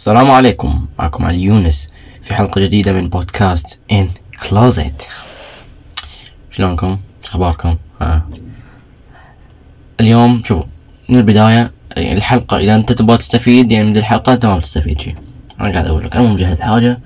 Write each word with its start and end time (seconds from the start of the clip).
السلام 0.00 0.30
عليكم 0.30 0.86
معكم 0.98 1.24
علي 1.24 1.42
يونس 1.42 1.90
في 2.22 2.34
حلقة 2.34 2.60
جديدة 2.60 2.92
من 2.92 3.08
بودكاست 3.08 3.80
ان 3.92 4.08
كلوزت 4.48 5.08
شلونكم؟ 6.50 6.98
اخباركم؟ 7.24 7.76
آه. 8.02 8.22
اليوم 10.00 10.42
شوفوا 10.44 10.64
من 11.08 11.18
البداية 11.18 11.70
الحلقة 11.96 12.56
إذا 12.56 12.74
أنت 12.74 12.92
تبغى 12.92 13.16
تستفيد 13.16 13.72
يعني 13.72 13.88
من 13.88 13.96
الحلقة 13.96 14.32
أنت 14.32 14.46
ما 14.46 14.58
بتستفيد 14.58 15.00
شيء 15.00 15.14
أنا 15.60 15.72
قاعد 15.72 15.86
أقول 15.86 16.04
لك 16.04 16.16
أنا 16.16 16.28
مو 16.28 16.34
مجهز 16.34 16.60
حاجة 16.60 17.00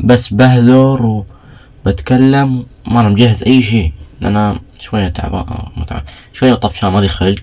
بس 0.00 0.34
بهذر 0.34 1.24
وبتكلم 1.86 2.66
ما 2.86 3.00
أنا 3.00 3.08
مجهز 3.08 3.42
أي 3.42 3.62
شيء 3.62 3.92
لأن 4.20 4.58
شوية 4.80 5.08
تعبان 5.08 5.46
شوية 6.32 6.54
طفشان 6.54 6.92
مالي 6.92 7.08
خلق 7.08 7.40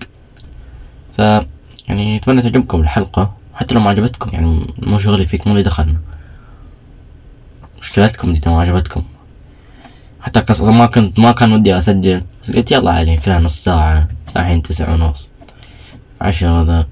ف 1.16 1.18
يعني 1.88 2.16
أتمنى 2.16 2.42
تعجبكم 2.42 2.80
الحلقة 2.80 3.43
حتى 3.54 3.74
لو 3.74 3.80
ما 3.80 3.90
عجبتكم 3.90 4.30
يعني 4.32 4.74
مو 4.78 4.98
شغلي 4.98 5.24
فيك 5.24 5.46
مو 5.46 5.52
اللي 5.52 5.62
دخلنا 5.62 6.00
مشكلتكم 7.78 8.32
دي 8.32 8.40
ما 8.46 8.60
عجبتكم. 8.60 9.04
حتى 10.20 10.40
كس 10.40 10.60
ما 10.60 10.86
كنت 10.86 11.18
ما 11.18 11.32
كان 11.32 11.52
ودي 11.52 11.78
أسجل. 11.78 12.22
بس 12.42 12.50
قلت 12.50 12.72
يلا 12.72 12.90
علي 12.90 13.16
فيها 13.16 13.40
نص 13.40 13.64
ساعة 13.64 14.08
ساعتين 14.24 14.62
تسعة 14.62 14.94
ونص. 14.94 15.28
عشرة 16.20 16.62
ذا 16.62 16.86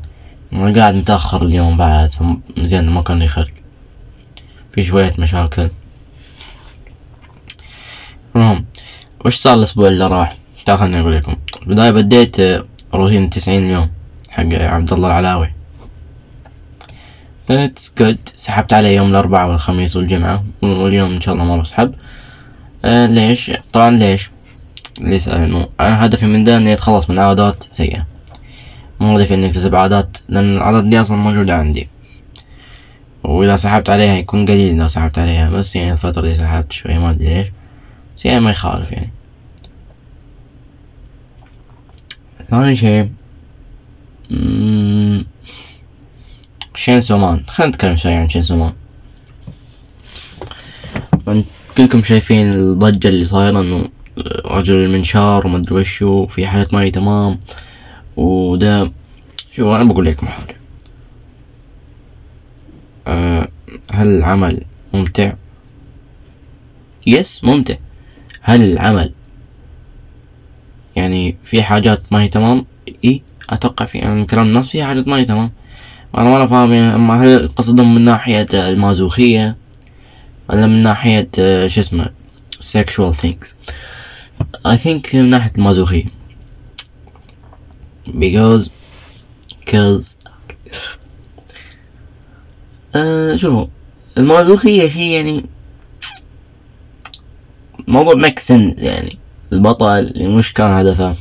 أنا 0.52 0.80
قاعد 0.80 0.94
متأخر 0.94 1.42
اليوم 1.42 1.76
بعد 1.76 2.10
زين 2.58 2.88
ما 2.88 3.02
كان 3.02 3.18
لي 3.18 3.28
خلق. 3.28 3.50
في 4.72 4.82
شوية 4.82 5.14
مشاكل. 5.18 5.68
المهم 8.36 8.64
وش 9.24 9.36
صار 9.36 9.54
الأسبوع 9.54 9.88
اللي 9.88 10.06
راح؟ 10.06 10.36
تعال 10.64 10.78
خليني 10.78 11.00
أقول 11.00 11.16
لكم. 11.16 11.36
بداية 11.66 11.90
بديت 11.90 12.36
روتين 12.94 13.30
تسعين 13.30 13.64
اليوم 13.64 13.90
حق 14.30 14.44
عبد 14.52 14.92
الله 14.92 15.08
العلاوي. 15.08 15.52
it's 17.50 17.94
good 17.98 18.18
سحبت 18.24 18.72
عليه 18.72 18.96
يوم 18.96 19.10
الأربعاء 19.10 19.50
والخميس 19.50 19.96
والجمعة. 19.96 20.44
واليوم 20.62 21.10
إن 21.12 21.20
شاء 21.20 21.34
الله 21.34 21.44
ما 21.44 21.56
بسحب 21.56 21.94
آه 22.84 23.06
ليش؟ 23.06 23.52
طبعا 23.72 23.90
ليش؟ 23.90 24.30
ليش 25.00 25.28
انه 25.28 25.68
هدفي 25.80 26.26
من 26.26 26.44
ده 26.44 26.56
إني 26.56 26.72
أتخلص 26.72 27.10
من 27.10 27.18
عادات 27.18 27.64
سيئة. 27.72 28.06
مو 29.00 29.18
هدفي 29.18 29.34
إني 29.34 29.46
أكتسب 29.46 29.74
عادات 29.74 30.16
لأن 30.28 30.56
العادات 30.56 30.84
دي 30.84 31.00
أصلا 31.00 31.16
موجودة 31.16 31.56
عندي. 31.56 31.88
وإذا 33.24 33.56
سحبت 33.56 33.90
عليها 33.90 34.16
يكون 34.16 34.44
قليل 34.44 34.74
إذا 34.74 34.86
سحبت 34.86 35.18
عليها 35.18 35.50
بس 35.50 35.76
يعني 35.76 35.92
الفترة 35.92 36.22
دي 36.22 36.34
سحبت 36.34 36.72
شوية 36.72 36.98
ما 36.98 37.10
أدري 37.10 37.34
ليش. 37.34 37.48
بس 38.16 38.26
يعني 38.26 38.40
ما 38.40 38.50
يخالف 38.50 38.92
يعني. 38.92 39.10
ثاني 42.50 42.76
شي 42.76 43.08
Chainsaw 46.82 47.18
Man 47.18 47.44
خلينا 47.54 47.72
نتكلم 47.72 47.96
شوي 47.96 48.14
عن 48.14 48.28
Chainsaw 48.28 48.56
Man 48.56 48.72
كلكم 51.76 52.02
شايفين 52.02 52.54
الضجة 52.54 53.08
اللي 53.08 53.24
صايرة 53.24 53.60
إنه 53.60 53.88
رجل 54.44 54.74
المنشار 54.74 55.46
وما 55.46 55.56
أدري 55.56 55.74
وشو 55.74 56.26
في 56.26 56.46
حاجات 56.46 56.74
ما 56.74 56.80
هي 56.80 56.90
تمام. 56.90 57.40
وده 58.16 58.92
شو 59.52 59.76
أنا 59.76 59.84
بقول 59.84 60.06
لكم 60.06 60.26
حاجة. 60.26 60.56
أه 63.06 63.48
هل 63.92 64.06
العمل 64.06 64.64
ممتع؟ 64.94 65.32
يس 67.06 67.44
ممتع. 67.44 67.74
هل 68.40 68.62
العمل 68.62 69.12
يعني 70.96 71.36
في 71.44 71.62
حاجات 71.62 72.12
ما 72.12 72.22
هي 72.22 72.28
تمام؟ 72.28 72.66
إي 73.04 73.22
أتوقع 73.50 73.84
في 73.84 73.98
يعني 73.98 74.26
كلام 74.26 74.46
الناس 74.46 74.68
في 74.68 74.84
حاجات 74.84 75.08
ما 75.08 75.16
هي 75.16 75.24
تمام. 75.24 75.50
أنا 76.18 76.30
ما 76.30 76.46
فاهم 76.46 76.72
أما 76.72 77.22
هل 77.22 77.48
قصدهم 77.48 77.94
من 77.94 78.04
ناحية 78.04 78.46
المازوخية 78.52 79.56
ولا 80.50 80.66
من 80.66 80.82
ناحية 80.82 81.28
شو 81.66 81.80
اسمه 81.80 82.10
sexual 82.60 83.14
things 83.14 83.46
I 84.66 84.76
think 84.76 85.14
من 85.14 85.30
ناحية 85.30 85.52
المازوخية. 85.58 86.04
Because 88.08 88.70
cause 89.70 90.16
آه 92.96 93.36
شوفوا 93.36 93.66
المازوخية 94.18 94.88
شي 94.88 95.12
يعني 95.12 95.44
موضوع 97.88 98.34
سنس 98.38 98.82
يعني. 98.82 99.18
البطل 99.52 100.12
مش 100.28 100.52
كان 100.52 100.66
هدفه؟ 100.66 101.16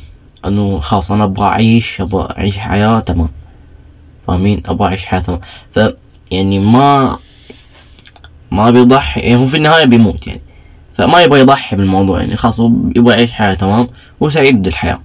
إنه 0.46 0.78
خلاص 0.78 1.12
أنا 1.12 1.24
أبغى 1.24 1.44
أعيش 1.46 2.00
أبغى 2.00 2.28
أعيش 2.38 2.58
حياة 2.58 3.00
تمام. 3.00 3.28
فاهمين 4.26 4.62
أبغى 4.66 4.88
اعيش 4.88 5.06
حياة 5.06 5.20
تمام 5.20 5.40
ف 5.70 5.80
يعني 6.30 6.58
ما 6.58 7.18
ما 8.50 8.70
بيضحي 8.70 9.20
يعني 9.20 9.36
هو 9.36 9.46
في 9.46 9.56
النهاية 9.56 9.84
بيموت 9.84 10.26
يعني. 10.26 10.40
فما 10.94 11.20
يبغى 11.20 11.40
يضحي 11.40 11.76
بالموضوع 11.76 12.20
يعني. 12.20 12.36
خلاص 12.36 12.60
هو 12.60 12.70
يبغى 12.96 13.14
يعيش 13.14 13.32
حياة 13.32 13.54
تمام 13.54 13.88
هو 14.22 14.28
سعيد 14.28 14.62
بالحياة. 14.62 15.00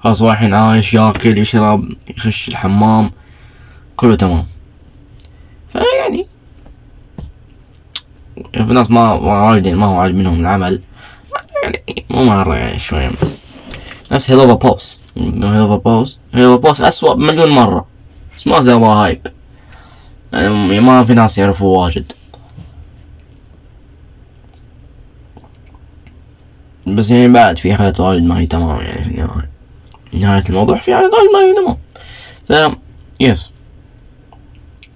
خلاص 0.00 0.22
هو 0.22 0.30
الحين 0.30 0.54
عايش 0.54 0.94
ياكل 0.94 1.38
يشرب 1.38 1.84
يخش 2.16 2.48
الحمام 2.48 3.10
كله 3.96 4.16
تمام. 4.16 4.44
فيعني 5.72 6.26
في 8.52 8.72
ناس 8.72 8.90
ما 8.90 9.12
واجدين 9.12 9.76
ما 9.76 9.86
هو 9.86 10.00
عاجبينهم 10.00 10.40
العمل. 10.40 10.82
يعني 11.62 12.04
مو 12.10 12.24
مرة 12.24 12.56
يعني 12.56 12.78
شوية. 12.78 13.10
نفس 14.12 14.30
Helluva 14.30 14.54
Boss 14.68 15.02
Helluva 15.16 15.76
Boss 15.76 16.18
Helluva 16.34 16.68
Boss 16.68 16.80
أسوأ 16.80 17.14
مليون 17.14 17.48
مرة 17.48 17.86
بس 18.38 18.46
ما 18.46 18.60
زال 18.60 18.76
hype 18.76 19.20
يعني 20.32 20.80
ما 20.80 21.04
في 21.04 21.14
ناس 21.14 21.38
يعرفوا 21.38 21.78
واجد 21.82 22.12
بس 26.86 27.10
يعني 27.10 27.28
بعد 27.28 27.58
في 27.58 27.74
حاجات 27.74 28.00
واجد 28.00 28.22
ما 28.22 28.38
هي 28.38 28.46
تمام 28.46 28.80
يعني 28.80 29.04
في 29.04 29.10
النهاية 29.10 29.48
نهاية 30.12 30.44
الموضوع. 30.48 30.78
في 30.78 30.94
حاجات 30.94 31.10
واجد 31.12 31.32
ما 31.32 31.38
هي 31.40 31.54
تمام. 31.54 31.76
ف 32.72 32.76
yes 33.20 33.50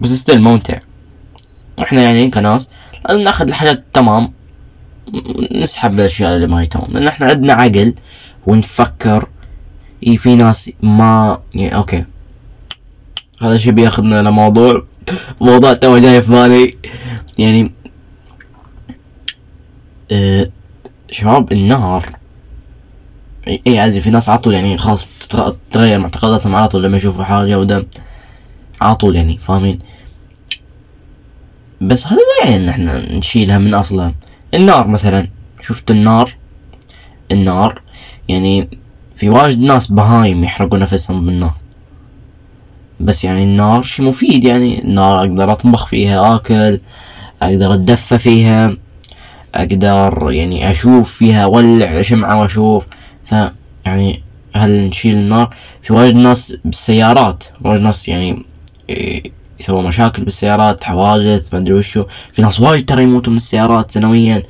بس 0.01 0.11
still 0.11 0.43
ممتع. 0.43 0.79
وإحنا 1.79 2.03
يعني 2.03 2.31
كناس 2.31 2.69
لازم 3.09 3.21
ناخذ 3.21 3.49
الحاجات 3.49 3.85
تمام. 3.93 4.33
نسحب 5.53 5.95
الأشياء 5.95 6.37
اللي 6.37 6.47
ما 6.47 6.61
هي 6.61 6.67
تمام. 6.67 6.91
لأن 6.93 7.07
إحنا 7.07 7.27
عندنا 7.27 7.53
عقل. 7.53 7.95
ونفكر 8.47 9.29
اي 10.07 10.17
في 10.17 10.35
ناس 10.37 10.73
ما 10.83 11.39
يعني 11.55 11.77
okay 11.77 12.05
هذا 13.43 13.55
الشي 13.55 13.71
بياخذنا 13.71 14.23
لموضوع 14.23 14.85
موضوع 15.41 15.73
تو 15.75 15.99
جاي 15.99 16.23
في 16.23 16.33
بالي 16.33 16.75
يعني 17.39 17.73
آه 20.13 20.51
شباب 21.11 21.53
النار 21.53 22.07
اي 23.67 23.79
عادي 23.79 24.01
في 24.01 24.11
ناس 24.11 24.29
عطول 24.29 24.55
يعني 24.55 24.79
خلاص 24.79 25.29
تتغير 25.29 25.99
معتقداتهم 25.99 26.55
على 26.55 26.69
طول 26.69 26.83
لما 26.83 26.97
يشوفوا 26.97 27.25
حاجة 27.25 27.59
وده. 27.59 27.87
على 28.81 28.95
طول 28.95 29.17
يعني 29.17 29.39
فاهمين؟ 29.39 29.79
بس 31.81 32.07
هذا 32.07 32.17
لا 32.17 32.51
يعني 32.51 32.65
إن 32.65 32.69
إحنا 32.69 33.17
نشيلها 33.17 33.59
من 33.59 33.75
أصلها. 33.75 34.15
النار 34.55 34.87
مثلا. 34.89 35.29
شفت 35.61 35.91
النار؟ 35.91 36.35
النار 37.33 37.83
يعني 38.29 38.69
في 39.17 39.29
واجد 39.29 39.61
ناس 39.61 39.87
بهايم 39.87 40.45
يحرقوا 40.45 40.79
نفسهم 40.79 41.27
بالنار 41.27 41.55
بس 43.01 43.25
يعني 43.25 43.45
النار 43.45 43.83
شي 43.83 44.03
مفيد 44.03 44.45
يعني 44.45 44.85
النار 44.85 45.19
أقدر 45.21 45.53
أطبخ 45.53 45.87
فيها 45.87 46.37
آكل 46.37 46.81
أقدر 47.43 47.75
أتدفى 47.75 48.19
فيها 48.19 48.77
أقدر 49.55 50.31
يعني 50.31 50.71
أشوف 50.71 51.13
فيها 51.13 51.45
أولع 51.45 52.03
شمعة 52.03 52.41
وأشوف. 52.41 52.87
ف 53.25 53.35
يعني 53.87 54.23
هل 54.55 54.87
نشيل 54.87 55.17
النار؟ 55.17 55.55
في 55.83 55.93
واجد 55.93 56.15
ناس 56.15 56.57
بالسيارات 56.65 57.45
واجد 57.65 57.83
ناس 57.83 58.09
يعني 58.09 58.45
يسووا 59.61 59.83
مشاكل 59.83 60.25
بالسيارات 60.25 60.85
حوادث 60.85 61.55
ما 61.55 61.61
أدري 61.61 61.75
وشو. 61.75 62.05
في 62.33 62.43
ناس 62.43 62.61
واجد 62.61 62.85
ترى 62.85 63.03
يموتوا 63.03 63.31
من 63.31 63.37
السيارات 63.37 63.91
سنويا. 63.91 64.43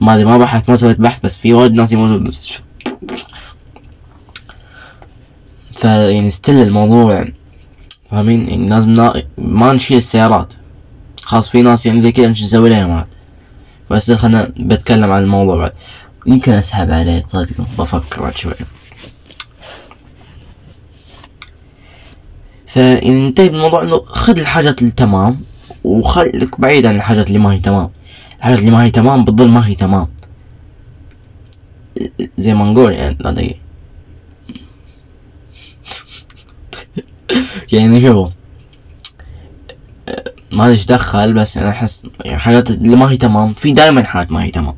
ما 0.00 0.14
أدري 0.14 0.24
ما 0.24 0.38
بحث 0.38 0.70
ما 0.70 0.76
سويت 0.76 1.00
بحث 1.00 1.20
بس 1.24 1.36
في 1.36 1.54
واجد 1.54 1.72
ناس 1.72 1.92
يموتوا 1.92 2.26
فيعني 5.72 6.30
ستيل 6.30 6.56
الموضوع 6.56 7.24
فاهمين؟ 8.10 8.48
يعني 8.48 8.68
لازم 8.68 9.12
ما 9.38 9.72
نشيل 9.72 9.96
السيارات. 9.96 10.54
خاص 11.22 11.48
في 11.48 11.60
ناس 11.60 11.86
يعني 11.86 12.00
زي 12.00 12.12
كذا 12.12 12.28
نش 12.28 12.42
نسوي 12.42 12.70
لهم 12.70 12.90
هذا 12.90 13.06
بس 13.90 14.10
خلنا 14.12 14.52
بتكلم 14.56 15.12
عن 15.12 15.22
الموضوع 15.22 15.56
بعد. 15.56 15.72
يمكن 16.26 16.52
أسحب 16.52 16.90
عليه 16.90 17.18
تصدق 17.18 17.60
بفكر 17.78 18.22
بعد 18.22 18.34
شوي. 18.34 18.52
فينتهي 22.66 23.46
الموضوع 23.46 23.82
إنه 23.82 24.02
خذ 24.06 24.38
الحاجات 24.38 24.82
التمام 24.82 25.40
وخليك 25.84 26.60
بعيد 26.60 26.86
عن 26.86 26.96
الحاجات 26.96 27.28
اللي 27.28 27.38
ما 27.38 27.52
هي 27.52 27.58
تمام. 27.58 27.90
الحاجات 28.38 28.58
اللي 28.58 28.70
ما 28.70 28.84
هي 28.84 28.90
تمام 28.90 29.24
بتضل 29.24 29.48
ما 29.48 29.66
هي 29.66 29.74
تمام. 29.74 30.08
زي 32.36 32.54
ما 32.54 32.64
نقول 32.64 32.92
يعني 32.92 33.56
يعني 37.72 38.00
شوفوا 38.00 38.28
ما 40.52 40.66
إيش 40.66 40.86
دخل 40.86 41.34
بس 41.34 41.56
أنا 41.56 41.70
أحس 41.70 42.06
يعني 42.24 42.38
حاجات 42.38 42.70
اللي 42.70 42.96
ما 42.96 43.10
هي 43.10 43.16
تمام. 43.16 43.52
في 43.52 43.72
دائما 43.72 44.02
حاجات 44.02 44.32
ما 44.32 44.44
هي 44.44 44.50
تمام. 44.50 44.74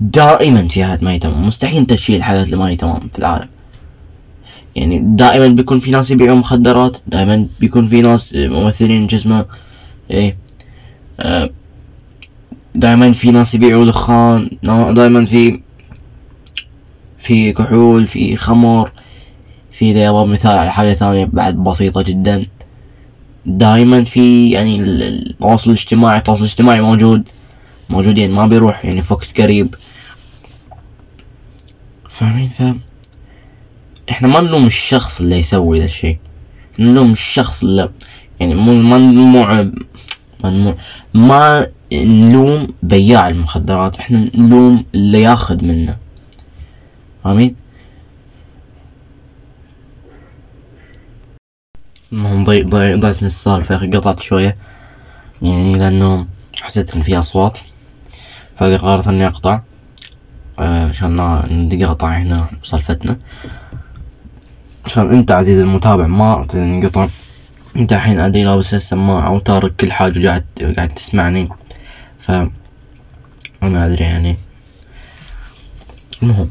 دائما 0.00 0.68
في 0.68 0.84
حاجات 0.84 1.02
ما 1.02 1.10
هي 1.10 1.18
تمام. 1.18 1.46
مستحيل 1.46 1.78
انت 1.78 1.92
تشيل 1.92 2.16
الحاجات 2.16 2.46
اللي 2.46 2.56
ما 2.56 2.68
هي 2.68 2.76
تمام 2.76 3.08
في 3.12 3.18
العالم. 3.18 3.48
يعني 4.76 5.00
دائما 5.04 5.48
بيكون 5.48 5.78
في 5.78 5.90
ناس 5.90 6.10
يبيعوا 6.10 6.36
مخدرات 6.36 6.96
دائما 7.06 7.46
بيكون 7.60 7.88
في 7.88 8.02
ناس 8.02 8.36
ممثلين 8.36 9.06
جسمه 9.06 9.46
إيه 10.10 10.36
آه، 11.20 11.50
دائما 12.74 13.12
في 13.12 13.30
ناس 13.30 13.54
يبيعوا 13.54 13.84
دخان 13.84 14.50
دائما 14.94 15.24
في 15.24 15.60
في 17.24 17.52
كحول 17.52 18.06
في 18.06 18.36
خمر 18.36 18.92
في 19.70 19.90
اذا 19.90 20.12
مثال 20.12 20.58
على 20.58 20.72
حاجة 20.72 20.92
ثانية 20.92 21.24
بعد 21.24 21.54
بسيطة 21.56 22.02
جدا. 22.02 22.46
دائما 23.46 24.04
في 24.04 24.50
يعني 24.50 24.80
التواصل 24.80 25.70
الاجتماعي 25.70 26.18
التواصل 26.18 26.44
الاجتماعي 26.44 26.80
موجود 26.80 27.28
موجود 27.90 28.18
يعني 28.18 28.32
ما 28.32 28.46
بيروح 28.46 28.84
يعني 28.84 29.02
في 29.02 29.14
وقت 29.14 29.40
قريب. 29.40 29.74
فاهمين؟ 32.08 32.48
فاهم 32.48 32.80
إحنا 34.10 34.28
ما 34.28 34.40
نلوم 34.40 34.66
الشخص 34.66 35.20
اللي 35.20 35.38
يسوي 35.38 35.78
ذا 35.78 35.84
الشيء. 35.84 36.18
نلوم 36.78 37.12
الشخص 37.12 37.62
اللي 37.62 37.90
يعني 38.40 38.54
مو 38.54 38.72
نلوم 38.72 39.32
ما 40.42 40.74
ما 41.14 41.66
نلوم 41.92 42.68
بياع 42.82 43.28
المخدرات. 43.28 43.98
إحنا 43.98 44.30
نلوم 44.34 44.84
اللي 44.94 45.22
ياخذ 45.22 45.64
منه. 45.64 46.03
فاهمين 47.24 47.56
المهم 52.12 52.44
ضي 52.44 52.62
ضي 52.62 52.94
ضيعت 52.94 53.22
من 53.22 53.26
السالفة 53.26 53.76
قطعت 53.76 54.20
شوية. 54.20 54.56
يعني 55.42 55.78
لأنه 55.78 56.26
حسيت 56.62 56.94
إن 56.94 57.02
في 57.02 57.18
أصوات 57.18 57.58
فقررت 58.56 59.08
إني 59.08 59.26
أقطع. 59.26 59.60
آه، 60.58 60.88
عشان 60.88 61.16
نقطع 61.68 62.08
هنا 62.08 62.48
سالفتنا 62.62 63.18
عشان 64.84 65.10
أنت 65.12 65.32
عزيزي 65.32 65.62
المتابع 65.62 66.06
ما 66.06 66.46
تنقطع 66.48 67.08
أنت 67.76 67.92
الحين 67.92 68.20
أدري 68.20 68.44
لابس 68.44 68.74
السماعة 68.74 69.32
وتارك 69.32 69.76
كل 69.76 69.92
حاجة 69.92 70.18
وقاعد 70.18 70.44
قاعد 70.76 70.88
تسمعني. 70.88 71.48
ف 72.18 72.30
أنا 73.62 73.86
أدري 73.86 74.04
يعني. 74.04 74.36
المهم. 76.22 76.48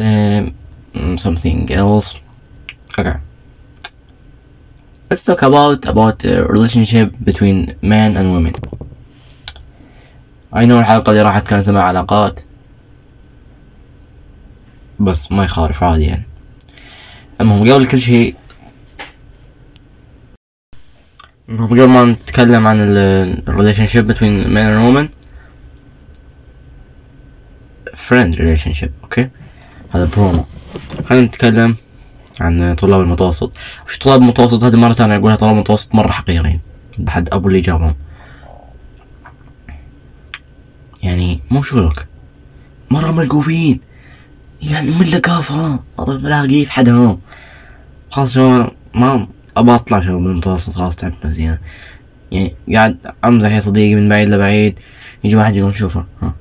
Um, 0.00 1.18
something 1.18 1.58
else 1.82 2.08
okay 2.98 3.16
let's 5.08 5.24
talk 5.28 5.42
about 5.42 5.80
about 5.92 6.14
the 6.24 6.32
relationship 6.54 7.08
between 7.28 7.56
men 7.82 8.10
and 8.18 8.26
women 8.34 8.54
I 10.52 10.64
know 10.64 10.78
الحلقة 10.78 11.10
اللي 11.10 11.22
راحت 11.22 11.46
كان 11.48 11.62
سمع 11.62 11.82
علاقات 11.82 12.40
بس 15.00 15.32
ما 15.32 15.44
يخالف 15.44 15.82
عادي 15.84 16.04
يعني 16.04 16.26
المهم 17.40 17.72
قبل 17.72 17.86
كل 17.86 18.00
شيء 18.00 18.34
قبل 21.48 21.84
ما 21.84 22.04
نتكلم 22.04 22.66
عن 22.66 22.76
ال 22.80 23.42
relationship 23.46 24.04
between 24.12 24.46
men 24.54 24.66
and 24.72 24.82
women 24.86 25.08
friend 27.94 28.34
relationship 28.38 28.90
okay 29.02 29.28
هذا 29.90 30.08
برومو 30.16 30.44
خلينا 31.04 31.26
نتكلم 31.26 31.76
عن 32.40 32.74
طلاب 32.74 33.00
المتوسط. 33.00 33.58
وش 33.86 33.98
طلاب 33.98 34.22
المتوسط؟ 34.22 34.64
هذه 34.64 34.76
مرة 34.76 34.94
ثانية 34.94 35.16
أقولها 35.16 35.36
طلاب 35.36 35.54
المتوسط 35.54 35.94
مرة 35.94 36.12
حقيرين. 36.12 36.60
بحد 36.98 37.28
أبو 37.32 37.48
اللي 37.48 37.60
جابهم. 37.60 37.94
يعني 41.02 41.40
مو 41.50 41.62
شغلك. 41.62 42.06
مرة 42.90 43.12
ملقوفين. 43.12 43.80
يعني 44.62 44.90
من 44.90 45.06
لقافة 45.06 45.80
مرة 45.98 46.18
ملاقي 46.18 46.64
في 46.64 46.72
حدهم. 46.72 47.20
خلاص 48.10 48.34
شو 48.34 48.64
ما 48.94 49.28
أبى 49.56 49.74
أطلع 49.74 50.00
شو 50.00 50.18
من 50.18 50.26
المتوسط 50.26 50.74
خلاص 50.74 50.96
تعبت 50.96 51.26
نفسي 51.26 51.56
يعني 52.32 52.54
قاعد 52.74 52.96
أمزح 53.24 53.50
يا 53.50 53.60
صديقي 53.60 53.94
من 53.94 54.08
بعيد 54.08 54.28
لبعيد. 54.28 54.78
يجي 55.24 55.36
واحد 55.36 55.56
يقول 55.56 55.76
شوفه. 55.76 56.04
ها 56.22 56.34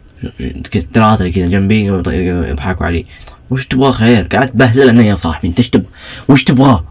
ثلاثة 0.94 1.30
كذا 1.30 1.48
جنبي 1.48 1.86
يضحكوا 2.50 2.86
علي 2.86 3.06
وش 3.50 3.68
تبغى 3.68 3.92
خير؟ 3.92 4.28
قاعد 4.28 4.51
تبهدلنا 4.51 5.04
يا 5.04 5.16
صاحبي 5.16 5.48
أنت 5.48 5.57
إيش 5.57 5.69
تبغى؟ 5.69 5.88
وش 6.30 6.44
تبغى؟ 6.44 6.84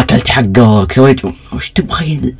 أكلت 0.00 0.28
حقك 0.28 0.92
سويت 0.92 1.20
وش 1.52 1.70
تبغى 1.70 2.34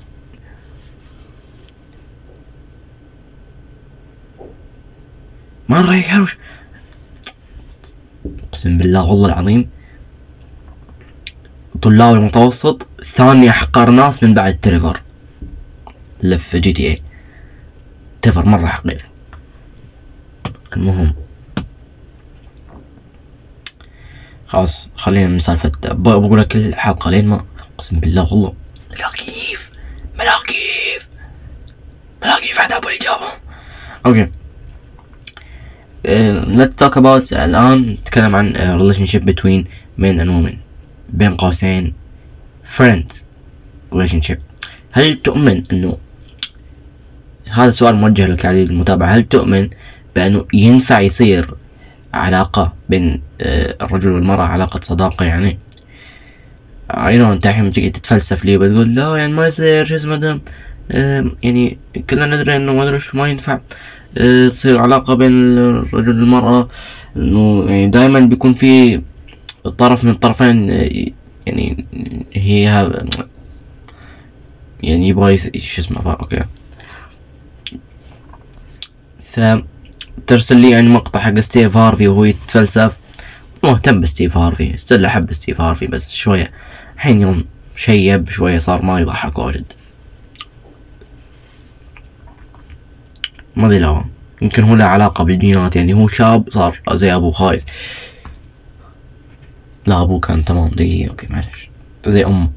ما 5.68 5.80
رأيك 5.80 6.06
حروش 6.06 6.36
أقسم 8.48 8.78
بالله 8.78 9.02
والله 9.02 9.28
العظيم. 9.28 9.68
طلاب 11.82 12.14
المتوسط 12.14 12.88
ثاني 13.04 13.50
احقر 13.50 13.90
ناس 13.90 14.22
من 14.22 14.34
بعد 14.34 14.60
تريفر. 14.60 15.02
لف 16.22 16.56
جي 16.56 16.72
تي 16.72 16.86
اي 16.88 17.02
تريفر 18.22 18.46
مرة 18.46 18.66
حقير. 18.66 19.04
المهم 20.76 21.14
خلاص 24.50 24.88
خلينا 24.96 25.28
من 25.28 25.38
سالفة 25.38 25.72
بقول 25.84 26.40
لك 26.40 26.56
الحلقة 26.56 27.10
لين 27.10 27.26
ما 27.26 27.44
أقسم 27.74 28.00
بالله 28.00 28.32
والله. 28.32 28.54
ملاكيف 28.90 29.70
ملاكيف 30.18 31.08
ملاكيف 32.22 32.60
عذاب 32.60 32.84
الإجابة. 32.84 33.26
أوكي. 34.06 34.30
let's 36.58 36.76
talk 36.84 36.96
about 36.96 37.32
الآن 37.32 37.90
نتكلم 37.90 38.36
عن 38.36 38.52
relationship 38.54 39.22
between 39.24 39.64
men 39.98 40.20
and 40.20 40.28
women 40.28 40.54
بين 41.08 41.36
قوسين. 41.36 41.94
Friends. 42.78 43.24
relationship. 43.94 44.38
هل 44.92 45.14
تؤمن 45.22 45.62
انه 45.72 45.98
هذا 47.50 47.70
سؤال 47.70 47.94
موجه 47.94 48.26
لك 48.26 48.46
عزيزي 48.46 48.72
المتابع 48.72 49.06
هل 49.06 49.22
تؤمن 49.22 49.70
بأنه 50.16 50.46
ينفع 50.54 51.00
يصير 51.00 51.54
علاقة 52.14 52.74
بين 52.88 53.22
آه، 53.40 53.76
الرجل 53.82 54.10
والمرأة 54.10 54.44
علاقة 54.44 54.80
صداقة 54.82 55.24
يعني. 55.24 55.58
I 56.90 57.18
know 57.18 57.32
انت 57.32 57.46
الحين 57.46 57.70
تجي 57.70 57.90
تتفلسف 57.90 58.44
لي 58.44 58.58
بتقول 58.58 58.94
لا 58.94 59.16
يعني 59.16 59.32
ما 59.32 59.46
يصير 59.46 59.84
شو 59.84 59.94
اسمه 59.94 60.40
يعني 61.42 61.78
كلنا 62.10 62.26
ندري 62.26 62.56
إنه 62.56 62.72
ما 62.72 62.82
أدري 62.82 62.98
ما 63.14 63.28
ينفع 63.28 63.58
آه، 64.18 64.48
تصير 64.48 64.78
علاقة 64.78 65.14
بين 65.14 65.58
الرجل 65.58 66.20
والمرأة. 66.20 66.68
إنه 67.16 67.64
يعني 67.68 67.86
دائما 67.86 68.20
بيكون 68.20 68.52
في 68.52 69.02
طرف 69.78 70.04
من 70.04 70.10
الطرفين 70.10 70.70
آه، 70.70 71.06
يعني 71.46 71.86
هي 72.32 72.62
يعني 74.82 75.08
يبغى 75.08 75.36
شو 75.36 75.82
اسمه 75.82 76.12
okay. 76.12 76.44
ف 79.22 79.40
ترسل 80.30 80.60
لي 80.60 80.70
يعني 80.70 80.88
مقطع 80.88 81.20
حق 81.20 81.38
ستيف 81.38 81.76
هارفي 81.76 82.08
وهو 82.08 82.24
يتفلسف. 82.24 82.98
مهتم 83.64 84.00
بستيف 84.00 84.36
هارفي 84.36 84.76
still 84.76 85.04
أحب 85.04 85.32
ستيف 85.32 85.60
هارفي 85.60 85.86
بس 85.86 86.14
شوية 86.14 86.50
الحين 86.94 87.20
يوم 87.20 87.44
شيب 87.76 88.30
شوية 88.30 88.58
صار 88.58 88.82
ما 88.82 89.00
يضحك 89.00 89.38
واجد. 89.38 89.72
ما 93.56 93.66
أدري 93.66 93.78
لا 93.78 94.04
يمكن 94.42 94.62
هو 94.62 94.74
له 94.74 94.84
علاقة 94.84 95.24
بالجينات 95.24 95.76
يعني 95.76 95.92
هو 95.92 96.08
شاب 96.08 96.50
صار 96.50 96.80
زي 96.92 97.14
ابوه 97.14 97.32
خايس. 97.32 97.66
لا 99.86 100.02
أبوه 100.02 100.20
كان 100.20 100.44
تمام 100.44 100.68
دقيقة 100.68 101.10
okay 101.10 101.26
معلش 101.30 101.70
زي 102.06 102.24
أمه. 102.24 102.50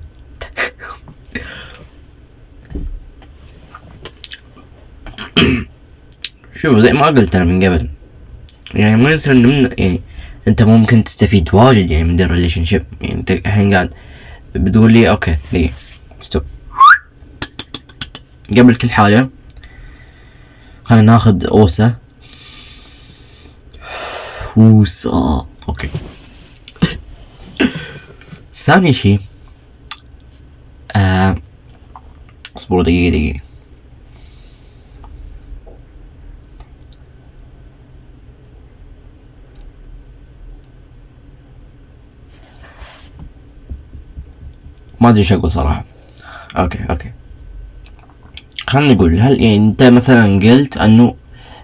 شوف 6.63 6.79
زي 6.79 6.93
ما 6.93 7.05
قلت 7.07 7.35
أنا 7.35 7.45
من 7.45 7.63
قبل. 7.63 7.89
يعني 8.73 9.03
ما 9.03 9.11
يصير 9.11 9.33
من 9.33 9.69
يعني 9.77 10.01
أنت 10.47 10.63
ممكن 10.63 11.03
تستفيد 11.03 11.49
واجد 11.53 11.91
يعني 11.91 12.03
من 12.03 12.21
ال 12.21 12.65
relationship 12.65 12.85
يعني 13.01 13.13
أنت 13.15 13.31
الحين 13.31 13.73
قاعد 13.73 13.93
بتقول 14.55 14.93
لي 14.93 15.09
okay 15.09 15.37
دقيقة 15.53 15.73
stop 16.19 16.43
قبل 18.57 18.75
كل 18.75 18.89
حاجة 18.89 19.29
خلينا 20.83 21.11
ناخذ 21.11 21.47
اوسا 21.47 21.95
اوسا 24.57 25.45
okay. 25.69 25.89
ثاني 28.55 28.93
شي 28.93 29.19
آه 30.95 31.41
اصبروا 32.57 32.83
دقيقة 32.83 33.09
دقيقة. 33.11 33.52
ما 45.03 45.09
أدري 45.09 45.19
إيش 45.19 45.33
أقول 45.33 45.51
صراحة. 45.51 45.85
okay 46.57 46.79
okay. 46.89 47.11
خلينا 48.67 48.93
نقول 48.93 49.19
هل 49.19 49.41
يعني 49.41 49.57
أنت 49.57 49.83
مثلا 49.83 50.39
قلت 50.39 50.77
إنه 50.77 51.15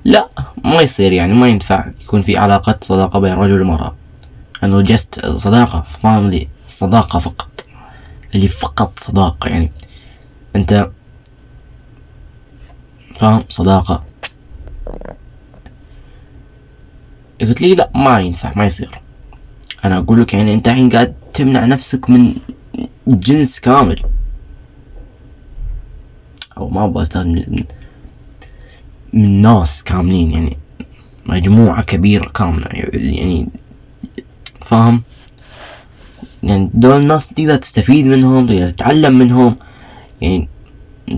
لا 0.05 0.27
ما 0.63 0.81
يصير 0.81 1.11
يعني 1.11 1.33
ما 1.33 1.47
ينفع 1.47 1.85
يكون 2.01 2.21
في 2.21 2.37
علاقة 2.37 2.77
صداقة 2.81 3.19
بين 3.19 3.33
رجل 3.33 3.61
ومرأة. 3.61 3.95
إنه 4.63 4.81
just 4.81 5.25
صداقة 5.25 5.81
فاهم 5.81 6.29
لي 6.29 6.47
صداقة 6.67 7.19
فقط. 7.19 7.65
اللي 8.35 8.47
فقط 8.47 8.99
صداقة 8.99 9.49
يعني. 9.49 9.71
أنت 10.55 10.89
فاهم؟ 13.15 13.43
صداقة. 13.49 14.03
قلت 17.41 17.61
لي 17.61 17.75
لا 17.75 17.89
ما 17.95 18.19
ينفع 18.19 18.53
ما 18.55 18.65
يصير. 18.65 18.91
أنا 19.85 19.97
أقول 19.97 20.21
لك 20.21 20.33
يعني 20.33 20.53
أنت 20.53 20.67
الحين 20.67 20.89
قاعد 20.89 21.13
تمنع 21.33 21.65
نفسك 21.65 22.09
من 22.09 22.35
جنس 23.15 23.59
كامل. 23.59 24.03
أو 26.57 26.69
ما 26.69 26.85
أبغى 26.85 27.03
استخدم 27.03 27.29
من, 27.31 27.63
من 29.13 29.41
ناس 29.41 29.83
كاملين 29.83 30.31
يعني 30.31 30.57
مجموعة 31.25 31.83
كبيرة 31.83 32.29
كاملة 32.29 32.67
يعني 32.93 33.49
فاهم؟ 34.61 35.01
يعني 36.43 36.69
دول 36.73 37.01
الناس 37.01 37.27
تقدر 37.27 37.55
تستفيد 37.55 38.05
منهم 38.05 38.47
تقدر 38.47 38.69
تتعلم 38.69 39.19
منهم 39.19 39.55
يعني 40.21 40.47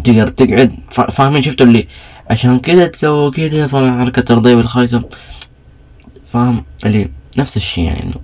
تقدر 0.04 0.28
تقعد. 0.28 0.76
فاهمين؟ 0.92 1.42
شفتوا 1.42 1.66
اللي 1.66 1.88
عشان 2.30 2.60
كذا 2.60 2.88
تسووا 2.88 3.32
كذا 3.32 3.68
فاهم؟ 3.68 4.00
حركة 4.00 4.32
الرضيع 4.32 4.58
والخايسة 4.58 5.10
فاهم؟ 6.32 6.64
اللي 6.86 7.10
نفس 7.38 7.58
الشي 7.58 7.84
يعني 7.84 8.04
انه 8.04 8.16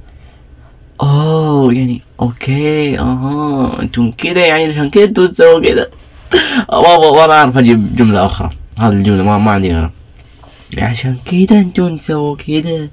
أوه 1.01 1.73
يعني 1.73 2.01
أوكي 2.19 2.99
أها 2.99 3.81
أنتم 3.81 4.11
كذا 4.11 4.45
يعني 4.45 4.65
عشان 4.65 4.89
كذا 4.89 5.03
أنتم 5.03 5.27
تسووا 5.27 5.59
كذا 5.59 5.87
ما 6.71 7.27
ما 7.27 7.33
اعرف 7.33 7.57
أجيب 7.57 7.95
جملة 7.95 8.25
أخرى 8.25 8.49
هذه 8.79 8.93
الجملة 8.93 9.23
ما 9.23 9.37
ما 9.37 9.51
عندي 9.51 9.73
غيرها 9.73 9.91
عشان 10.77 11.17
كذا 11.25 11.59
أنتم 11.59 11.97
تسووا 11.97 12.35
كذا 12.35 12.87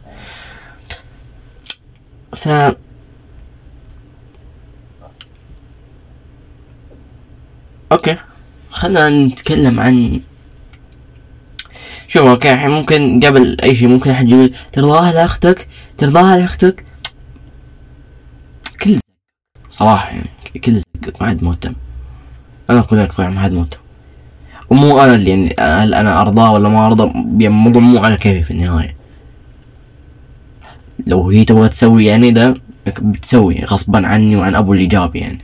ف 2.37 2.49
okay 7.93 8.17
خلينا 8.71 9.11
نتكلم 9.11 9.81
عن 9.81 10.21
شوف 12.09 12.27
okay 12.27 12.53
الحين 12.53 12.71
ممكن 12.71 13.21
قبل 13.25 13.61
اي 13.63 13.75
شيء 13.75 13.89
ممكن 13.89 14.11
احد 14.11 14.29
يقول 14.29 14.55
ترضاها 14.73 15.13
لاختك 15.13 15.69
ترضاها 15.99 16.39
لاختك 16.39 16.85
صراحة 19.71 20.09
يعني 20.09 20.29
كل 20.65 20.81
ما 21.21 21.29
حد 21.29 21.43
مهتم. 21.43 21.75
أنا 22.71 22.79
أقول 22.79 22.99
لك 23.01 23.13
صراحة 23.13 23.31
ما 23.31 23.41
حد 23.41 23.53
مهتم. 23.53 23.79
ومو 24.71 25.01
أنا 25.01 25.15
اللي 25.15 25.31
يعني 25.31 25.57
هل 25.61 25.95
أنا 25.95 26.21
أرضاه 26.21 26.53
ولا 26.53 26.69
ما 26.69 26.87
ارضى 26.87 27.03
يعني 27.05 27.47
الموضوع 27.47 27.83
مو 27.83 27.99
على 27.99 28.17
كيفي 28.17 28.43
في 28.43 28.51
النهاية. 28.51 28.95
لو 31.07 31.31
هي 31.31 31.45
تبغى 31.45 31.69
تسوي 31.69 32.07
يعني 32.07 32.31
ده 32.31 32.57
بتسوي 32.87 33.65
غصبا 33.65 34.07
عني 34.07 34.37
وعن 34.37 34.55
أبو 34.55 34.73
الايجابي 34.73 35.19
يعني. 35.19 35.39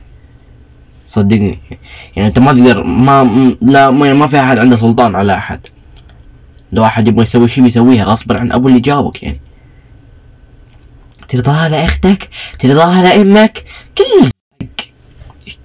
صدقني. 1.05 1.57
يعني 2.15 2.27
أنت 2.27 2.39
ما 2.39 2.53
تقدر 2.53 2.83
ما 2.83 3.23
لا 3.61 3.91
ما, 3.91 4.13
ما 4.13 4.27
في 4.27 4.39
أحد 4.39 4.57
عنده 4.57 4.75
سلطان 4.75 5.15
على 5.15 5.33
أحد. 5.37 5.59
لو 6.71 6.85
أحد 6.85 7.07
يبغى 7.07 7.21
يسوي 7.21 7.47
شيء 7.47 7.63
بيسويها 7.63 8.05
غصبا 8.05 8.39
عن 8.39 8.51
أبو 8.51 8.67
اللي 8.67 8.79
جابك 8.79 9.23
يعني. 9.23 9.39
ترضاها 11.31 11.69
لأختك 11.69 12.29
ترضاها 12.59 13.01
لأمك 13.01 13.63
كل 13.97 14.03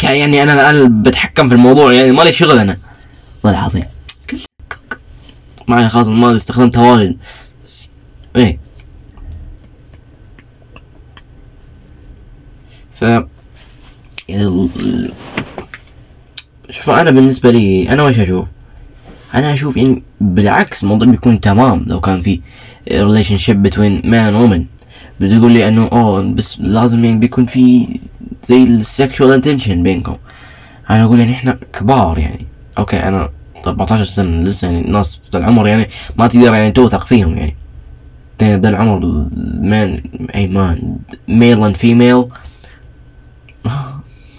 يعني 0.02 0.42
أنا 0.42 0.70
الآن 0.70 1.02
بتحكم 1.02 1.48
في 1.48 1.54
الموضوع 1.54 1.92
يعني 1.92 2.12
مالي 2.12 2.32
شغل 2.32 2.58
أنا. 2.58 2.76
والله 3.44 3.58
العظيم. 3.58 3.84
كل 4.30 4.38
معي 5.68 5.88
خلاص 5.88 6.06
ما 6.06 6.36
استخدمتها 6.36 6.90
واجد. 6.90 7.16
بس 7.64 7.90
إيه. 8.36 8.58
ف 12.94 13.04
شوف 16.70 16.90
أنا 16.90 17.10
بالنسبة 17.10 17.50
لي 17.50 17.88
أنا 17.88 18.02
وش 18.02 18.18
أشوف؟ 18.18 18.46
أنا 19.34 19.52
أشوف 19.52 19.76
يعني 19.76 20.02
بالعكس 20.20 20.82
الموضوع 20.82 21.08
بيكون 21.08 21.40
تمام 21.40 21.84
لو 21.88 22.00
كان 22.00 22.20
في 22.20 22.40
relationship 22.92 23.62
بين 23.62 24.02
man 24.04 24.34
و 24.34 24.39
woman 24.39 24.64
بتقول 25.20 25.52
لي 25.52 25.68
انه 25.68 25.88
oh 25.92 26.34
بس 26.34 26.60
لازم 26.60 27.04
يعني 27.04 27.18
بيكون 27.18 27.46
في 27.46 27.88
زي 28.44 28.62
ال 28.62 28.72
sexual 28.72 29.32
intention 29.32 29.82
بينكم. 29.82 30.16
أنا 30.90 31.04
أقول 31.04 31.18
يعني 31.18 31.32
إحنا 31.32 31.58
كبار 31.72 32.18
يعني. 32.18 32.46
okay 32.78 32.96
أنا 32.96 33.28
14 33.66 34.04
سنة 34.04 34.42
لسه 34.42 34.68
يعني 34.68 34.80
الناس 34.80 35.20
في 35.30 35.38
العمر 35.38 35.68
يعني 35.68 35.88
ما 36.16 36.26
تقدر 36.26 36.54
يعني 36.54 36.72
توثق 36.72 37.06
فيهم 37.06 37.36
يعني. 37.36 37.56
ذا 38.42 38.68
العمر 38.68 39.26
man 39.60 40.02
أي 40.34 40.48
man 40.48 40.98
male 41.28 41.64
and 41.64 41.76
female 41.76 42.24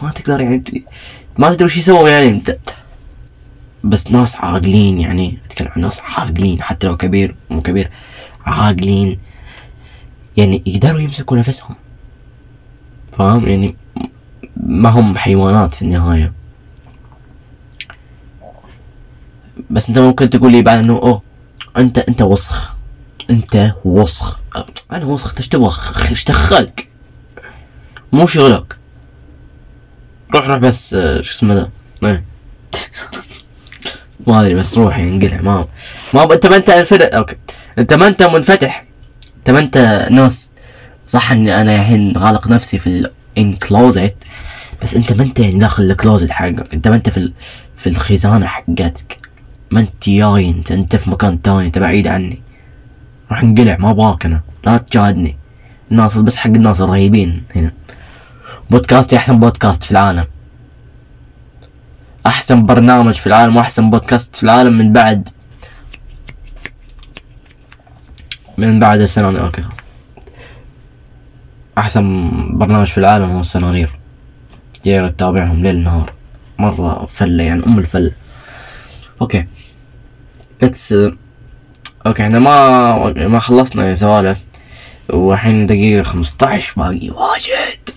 ما 0.01 0.11
تقدر 0.15 0.41
يعني 0.41 0.83
ما 1.37 1.53
تدري 1.53 1.65
وش 1.65 1.77
يسووا 1.77 2.09
يعني. 2.09 2.41
بس 3.83 4.11
ناس 4.11 4.35
عاقلين 4.35 4.99
يعني. 4.99 5.37
أتكلم 5.45 5.69
عن 5.75 5.81
ناس 5.81 6.01
عاقلين 6.01 6.61
حتى 6.61 6.87
لو 6.87 6.97
كبير 6.97 7.35
مو 7.49 7.61
كبير 7.61 7.89
عاقلين. 8.45 9.19
يعني 10.37 10.63
يقدروا 10.65 10.99
يمسكوا 10.99 11.37
نفسهم. 11.37 11.75
فاهم؟ 13.17 13.47
يعني 13.47 13.75
ما 14.55 14.89
هم 14.89 15.17
حيوانات 15.17 15.75
في 15.75 15.81
النهاية. 15.81 16.33
بس 19.69 19.89
انت 19.89 19.99
ممكن 19.99 20.29
تقول 20.29 20.51
لي 20.51 20.61
بعد 20.61 20.77
انه 20.79 20.93
أوه 20.93 21.21
انت 21.77 21.97
انت 21.97 22.21
وسخ. 22.21 22.75
انت 23.29 23.75
وسخ. 23.85 24.39
أنا 24.91 25.05
وسخ 25.05 25.33
إيش 25.37 25.47
تبغى؟ 25.47 26.09
إيش 26.09 26.23
دخلك؟ 26.23 26.87
مو 28.13 28.25
شغلك. 28.25 28.77
روح 30.33 30.45
روح 30.45 30.57
بس 30.57 30.89
شو 30.95 31.31
اسمه 31.31 31.53
ذا 31.53 31.69
إيه. 32.03 32.23
ما 34.27 34.41
أدري 34.41 34.55
بس 34.55 34.77
روح 34.77 34.97
انقلع 34.97 35.41
ما 35.41 35.67
ما 36.13 36.33
أنت 36.33 36.47
ما 36.47 36.55
أنت 36.55 36.69
okay. 37.01 37.35
أنت 37.77 37.93
ما 37.93 38.07
أنت 38.07 38.23
منفتح. 38.23 38.86
ما 39.49 39.59
انت 39.59 40.07
ناس 40.11 40.51
صح 41.07 41.31
اني 41.31 41.61
أنا 41.61 41.75
الحين 41.75 42.11
غالق 42.17 42.47
نفسي 42.47 42.79
في 42.79 43.09
in 43.37 43.53
closet 43.53 44.15
بس 44.83 44.95
انت 44.95 45.13
ما 45.13 45.23
انت 45.23 45.39
يعني 45.39 45.59
داخل 45.59 45.83
ال 45.83 45.90
closet 45.90 46.31
حقك 46.31 46.73
انت 46.73 46.87
ما 46.87 46.95
انت 46.95 47.09
في 47.09 47.17
ال... 47.17 47.33
في 47.77 47.87
الخزانة 47.87 48.45
حقتك. 48.45 49.17
ما 49.71 49.79
انت 49.79 50.09
جاي 50.09 50.49
انت 50.49 50.71
انت 50.71 50.95
في 50.95 51.09
مكان 51.09 51.41
تاني 51.41 51.67
انت 51.67 51.77
بعيد 51.77 52.07
عني. 52.07 52.41
راح 53.31 53.43
انقلع 53.43 53.77
ما 53.79 53.91
أبغاك 53.91 54.25
أنا. 54.25 54.41
لا 54.65 54.77
تجادني 54.77 55.37
الناس 55.91 56.17
بس 56.17 56.35
حق 56.35 56.47
الناس 56.47 56.81
الرهيبين 56.81 57.43
هنا. 57.55 57.71
بودكاستي 58.69 59.17
أحسن 59.17 59.39
بودكاست 59.39 59.83
في 59.83 59.91
العالم. 59.91 60.25
أحسن 62.25 62.65
برنامج 62.65 63.13
في 63.13 63.27
العالم 63.27 63.57
وأحسن 63.57 63.89
بودكاست 63.89 64.35
في 64.35 64.43
العالم 64.43 64.77
من 64.77 64.93
بعد 64.93 65.29
من 68.57 68.79
بعد 68.79 68.99
السنة 68.99 69.39
okay. 69.39 69.63
أحسن 71.77 72.57
برنامج 72.57 72.87
في 72.87 72.97
العالم 72.97 73.29
هو 73.29 73.39
السنانير 73.39 73.91
تقدر 74.83 75.09
تتابعهم 75.09 75.63
ليل 75.63 75.83
نهار. 75.83 76.13
مرة 76.59 77.05
فلة 77.05 77.43
يعني 77.43 77.65
أم 77.65 77.79
الفلة 77.79 78.11
okay. 79.21 79.45
let's 80.61 80.95
okay 82.05 82.23
إحنا 82.23 82.39
ما 82.39 83.27
ما 83.27 83.39
خلصنا 83.39 83.95
سوالف 83.95 84.43
والحين 85.09 85.65
دقيقة 85.65 86.03
خمسطعش 86.03 86.73
باقي 86.73 87.09
واجد. 87.09 87.89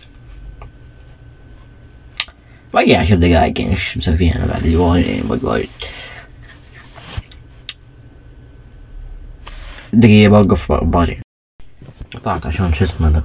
باقي 2.75 2.97
عشر 2.97 3.15
دقايق 3.15 3.61
يعني 3.61 3.71
إيش 3.73 3.99
مسوي 3.99 4.17
فيها 4.17 4.37
أنا 4.37 4.47
بعد 4.47 4.63
اللي 4.63 4.77
وايد 4.77 5.29
باقي 5.29 5.41
وايد 5.43 5.69
دقيقة 9.93 10.31
بوقف 10.31 10.73
باجي. 10.73 11.21
قطعت 12.15 12.47
عشان 12.47 12.73
شو 12.73 12.85
اسمه 12.85 13.09
ذا 13.09 13.23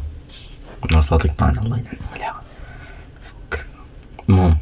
الناس 0.86 1.12
لا 1.12 1.18
تقطعنا 1.18 1.62
الله 1.62 1.78
ينعم. 1.78 2.36
المهم. 4.30 4.58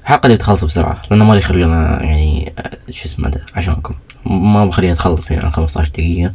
الحلقة 0.00 0.28
دي 0.28 0.34
بتخلص 0.34 0.64
بسرعة 0.64 1.02
لأنه 1.10 1.24
ما 1.24 1.34
لي 1.34 1.40
خلق 1.40 1.64
أنا 1.64 2.02
يعني 2.02 2.52
شو 2.90 3.04
اسمه 3.04 3.28
ده 3.28 3.46
عشانكم. 3.54 3.94
ما 4.26 4.66
بخليها 4.66 4.94
تخلص 4.94 5.30
يعني 5.30 5.50
خمسطعش 5.50 5.88
دقيقة. 5.88 6.32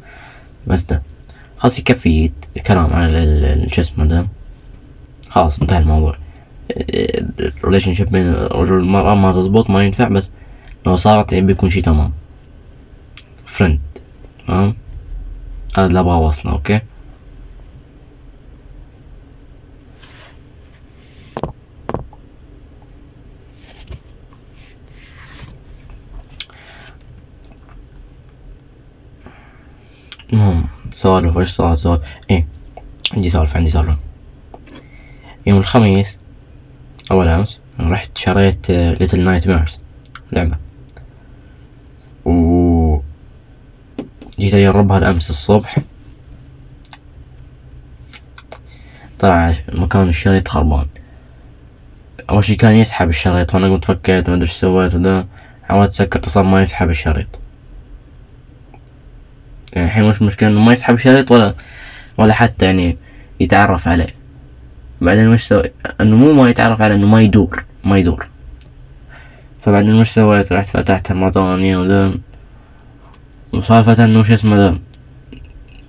بس 0.68 0.84
ده. 0.84 1.02
خلاص 1.58 1.80
يكفي 1.80 2.32
كلام 2.68 2.94
على 2.94 3.68
شو 3.70 3.82
اسمه 3.82 4.06
ده 4.06 4.28
خلاص 5.30 5.60
انتهى 5.60 5.80
الموضوع. 5.80 6.18
ال 7.40 7.94
relationship 7.94 8.12
بين 8.12 8.28
الرجل 8.28 8.74
والمرأة 8.74 9.16
ما 9.16 9.32
تزبط 9.32 9.70
ما 9.70 9.84
ينفع 9.84 10.08
بس 10.08 10.32
لو 10.86 10.96
صارت 10.96 11.34
يعني 11.34 11.46
بيكون 11.46 11.70
شي 11.70 11.82
تمام. 11.82 12.12
friend 13.50 13.80
تمام 14.48 14.76
هذا 15.78 15.88
اللي 15.88 16.00
أبغى 16.00 16.14
اوصله 16.14 16.52
okay؟ 16.52 16.82
المهم 30.34 30.68
سوالف 30.94 31.38
إيش 31.38 31.50
صار 31.50 31.76
سوالف 31.76 32.02
إيه 32.30 32.48
عندي 33.14 33.30
سالفة 33.30 33.58
عندي 33.58 33.72
سالفة 33.72 33.98
يوم 35.46 35.60
الخميس 35.60 36.20
أول 37.12 37.28
أمس 37.28 37.60
رحت 37.80 38.18
شريت 38.18 38.72
Little 38.72 39.24
Nightmares 39.24 39.82
لعبة. 40.32 40.69
جيت 44.40 44.54
أجربها 44.54 44.98
الأمس 44.98 45.30
الصبح. 45.30 45.78
طلع 49.20 49.54
مكان 49.74 50.10
الشريط 50.10 50.48
خربان. 50.48 50.86
أول 52.30 52.44
شي 52.44 52.56
كان 52.56 52.76
يسحب 52.76 53.10
الشريط 53.10 53.52
فأنا 53.52 53.68
قمت 53.68 53.86
فكيت 53.86 54.30
ما 54.30 54.42
إيش 54.42 54.52
سويت 54.52 54.96
وده 54.96 55.26
حاولت 55.64 55.92
سكرت 55.92 56.30
صار 56.30 56.44
ما 56.44 56.62
يسحب 56.62 56.90
الشريط. 56.90 57.28
يعني 59.74 59.88
الحين 59.88 60.04
مش 60.10 60.22
مشكلة 60.22 60.50
إنه 60.50 60.60
ما 60.60 60.74
يسحب 60.74 60.94
الشريط 60.94 61.32
ولا 61.32 61.54
ولا 62.18 62.34
حتى 62.34 62.66
يعني 62.66 62.98
يتعرف 63.40 63.88
عليه. 63.88 64.14
بعدين 65.02 65.28
وش 65.28 65.44
سوي؟ 65.44 65.72
إنه 66.02 66.16
مو 66.16 66.34
ما 66.34 66.50
يتعرف 66.50 66.82
عليه 66.82 66.96
إنه 66.96 67.08
ما 67.08 67.22
يدور 67.22 67.66
ما 67.84 67.98
يدور. 67.98 68.28
فبعدين 69.62 69.96
وش 69.96 70.10
سويت؟ 70.10 70.52
رحت 70.52 70.70
فتحت 70.70 71.08
ثانية 71.08 72.20
وسالفة 73.54 74.04
إنه 74.04 74.24
شو 74.24 74.34
اسمه 74.34 74.80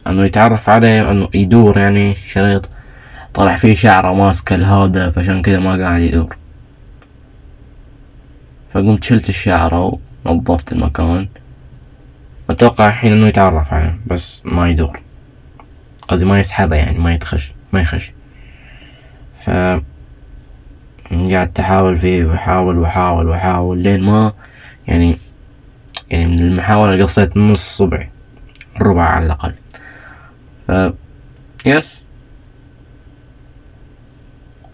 إنه 0.06 0.24
يتعرف 0.24 0.68
عليه 0.68 1.10
إنه 1.10 1.28
يدور 1.34 1.78
يعني 1.78 2.14
شريط. 2.14 2.68
طلع 3.34 3.56
فيه 3.56 3.74
شعره 3.74 4.14
ماسكة 4.14 4.54
الهودة 4.54 5.10
فعشان 5.10 5.42
كذا 5.42 5.58
ما 5.58 5.84
قاعد 5.84 6.00
يدور. 6.00 6.36
فقمت 8.72 9.04
شلت 9.04 9.28
الشعرة 9.28 9.98
ونظفت 10.24 10.72
المكان. 10.72 11.28
أتوقع 12.50 12.88
الحين 12.88 13.12
إنه 13.12 13.26
يتعرف 13.26 13.72
عليه 13.72 14.00
بس 14.06 14.42
ما 14.46 14.68
يدور. 14.68 15.00
قصدي 16.08 16.24
ما 16.24 16.40
يسحبه 16.40 16.76
يعني 16.76 16.98
ما 16.98 17.14
يتخش 17.14 17.52
ما 17.72 17.80
يخش. 17.80 18.12
ف 19.40 19.50
قعدت 21.10 21.60
أحاول 21.60 21.98
فيه 21.98 22.24
وأحاول 22.24 22.78
وأحاول 22.78 23.28
وأحاول 23.28 23.78
لين 23.78 24.02
ما 24.02 24.32
يعني 24.88 25.16
يعني 26.10 26.26
من 26.26 26.40
المحاولة 26.40 27.02
قصيت 27.02 27.36
نص 27.36 27.76
صبعي 27.76 28.10
ربع 28.80 29.02
على 29.02 29.26
الأقل. 29.26 29.54
ف 30.68 30.72
يس 31.66 32.04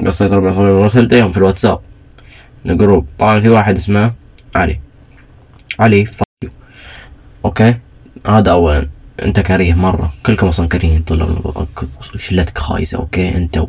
قصيت 0.07 0.33
ربع 0.33 0.53
صبعي 0.53 0.71
ورسلت 0.71 1.15
لهم 1.15 1.33
في 1.33 1.39
الواتساب. 1.39 1.81
ال 2.67 2.72
group. 2.72 3.07
طبعا 3.19 3.41
في 3.41 3.49
واحد 3.49 3.77
اسمه 3.77 4.13
علي. 4.55 4.81
علي 5.79 6.05
فايو 6.05 6.53
okay؟ 7.45 7.79
هذا 8.29 8.51
اولا. 8.51 8.89
أنت 9.23 9.41
كريه 9.41 9.75
مرة. 9.75 10.13
كلكم 10.27 10.47
أصلا 10.47 10.69
كريهين 10.69 11.03
طلاب 11.03 11.67
شلتك 12.17 12.59
خايسة. 12.59 12.99
okay؟ 12.99 13.37
أنت 13.37 13.63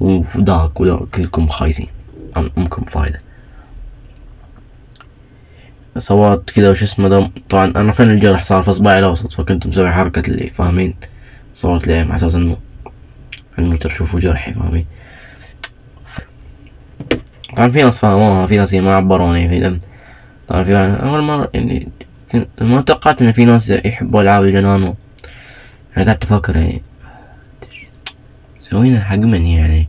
وذاك 0.00 0.80
وذاك. 0.80 0.98
كلكم 0.98 1.48
خايسين. 1.48 1.88
أمكم 2.36 2.84
فايدة. 2.84 3.20
صورت 5.98 6.50
كذا 6.50 6.70
وش 6.70 6.82
اسمه 6.82 7.08
ده. 7.08 7.30
طبعا 7.48 7.72
أنا 7.76 7.92
فين 7.92 8.10
الجرح 8.10 8.42
صار 8.42 8.62
في 8.62 8.70
اصبعي 8.70 8.98
الأوسط 8.98 9.32
فكنت 9.32 9.66
مسوي 9.66 9.90
حركة 9.90 10.30
اللي 10.30 10.50
فاهمين؟ 10.50 10.94
صورت 11.54 11.86
ليه؟ 11.86 12.02
على 12.02 12.14
أساس 12.14 12.34
إنه 12.34 12.56
انه 13.58 13.76
تشوفوا 13.76 14.20
جرحي 14.20 14.52
فاهمين؟ 14.52 14.86
طبعا 17.56 17.68
في 17.68 17.82
ناس 17.82 17.98
فهموها 17.98 18.46
في 18.46 18.56
ناس 18.56 18.74
ما 18.74 18.96
عبروني 18.96 19.48
في 19.48 19.60
دم 19.60 19.78
طبعا 20.48 20.64
في 20.64 20.76
أول 20.76 21.20
مرة 21.22 21.50
يعني 21.54 21.88
ما 22.60 22.80
توقعت 22.80 23.22
إن 23.22 23.32
في 23.32 23.44
ناس 23.44 23.70
يحبوا 23.70 24.22
ألعاب 24.22 24.44
الجنان 24.44 24.94
أنا 25.96 26.06
قعدت 26.06 26.24
أفكر 26.24 26.56
يعني 26.56 26.82
سوينا 28.60 29.04
حق 29.04 29.16
من 29.16 29.46
يعني؟ 29.46 29.88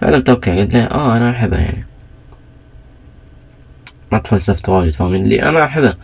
فقلت 0.00 0.28
أوكي 0.28 0.60
قلت 0.60 0.74
له 0.74 0.84
آه 0.84 1.16
أنا 1.16 1.30
أحبها 1.30 1.60
يعني. 1.60 1.84
ما 4.12 4.18
تفلسفت 4.18 4.68
واجد 4.68 4.92
فاهمين 4.92 5.22
اللي 5.22 5.42
أنا 5.42 5.64
احبها 5.64 5.96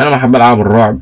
أنا 0.00 0.10
ما 0.10 0.16
أحب 0.16 0.36
ألعاب 0.36 0.60
الرعب 0.60 1.00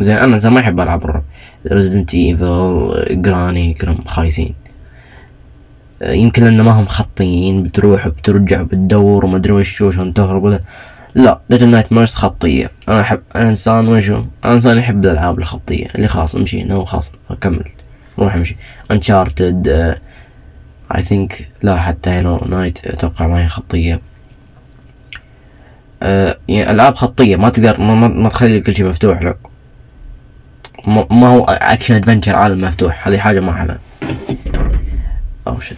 زين 0.00 0.16
أنا 0.16 0.38
زين 0.38 0.52
ما 0.52 0.60
احب 0.60 0.80
ألعاب 0.80 1.04
الرعب. 1.04 1.22
Resident 1.66 2.14
Evil 2.14 3.22
Granny 3.22 3.74
كلهم 3.74 4.04
خايسين. 4.04 4.54
يمكن 6.02 6.44
لأن 6.44 6.60
ما 6.60 6.70
هم 6.70 6.84
خطيين 6.84 7.62
بتروح 7.62 8.06
وبترجع 8.06 8.62
بتدور 8.62 9.24
وما 9.24 9.36
أدري 9.36 9.52
وش 9.52 9.82
عشان 9.82 10.14
تهرب 10.14 10.42
ولا 10.42 10.60
لا 11.14 11.40
Little 11.50 11.68
Nightmares 11.68 12.14
خطية. 12.14 12.70
أنا 12.88 13.00
أحب 13.00 13.22
أنا 13.36 13.48
إنسان 13.48 13.88
وشو 13.88 14.24
أنا 14.44 14.52
إنسان 14.54 14.78
يحب 14.78 15.04
الألعاب 15.04 15.38
الخطية 15.38 15.86
اللي 15.94 16.08
خلاص 16.08 16.36
أمشي 16.36 16.62
no 16.64 16.84
خلاص 16.84 17.14
أكمل 17.30 17.64
روح 18.18 18.34
أمشي. 18.34 18.56
Uncharted 18.90 19.68
I 20.94 21.02
think 21.02 21.48
لا 21.62 21.76
حتى 21.76 22.10
Hollow 22.10 22.36
Knight 22.48 22.86
أتوقع 22.86 23.26
ما 23.26 23.44
هي 23.44 23.48
خطية. 23.48 24.00
العاب 26.50 26.94
خطية 26.94 27.36
ما 27.36 27.48
تقدر 27.48 27.80
ما, 27.80 28.08
ما, 28.08 28.28
تخلي 28.28 28.60
كل 28.60 28.74
شيء 28.74 28.86
مفتوح 28.86 29.22
لا 29.22 29.36
ما 31.10 31.28
هو 31.28 31.44
action 31.44 31.94
adventure 31.94 32.36
عالم 32.36 32.60
مفتوح 32.60 33.08
هذه 33.08 33.18
حاجة 33.18 33.40
ما 33.40 33.50
أحبها. 33.50 33.78
أو 35.46 35.60
شو 35.60 35.74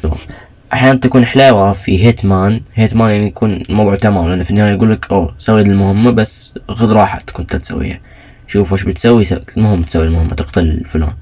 أحيانا 0.72 0.98
تكون 0.98 1.26
حلاوة 1.26 1.72
في 1.72 2.06
Hitman 2.07 2.61
Hitman 2.74 3.11
يعني 3.10 3.26
يكون 3.26 3.52
الموضوع 3.52 3.94
تمام 3.94 4.28
لأن 4.28 4.44
في 4.44 4.50
النهاية 4.50 4.72
يقول 4.72 4.90
لك 4.90 5.12
أوه 5.12 5.34
سوي 5.38 5.62
المهمة 5.62 6.10
بس 6.10 6.54
خذ 6.68 6.92
راحتك 6.92 7.30
كنت 7.30 7.56
تسويها. 7.56 8.00
شوف 8.46 8.72
وش 8.72 8.82
بتسوي 8.82 9.24
المهم 9.56 9.82
تسوي 9.82 10.04
المهمة 10.04 10.34
تقتل 10.34 10.84
فلان. 10.88 11.12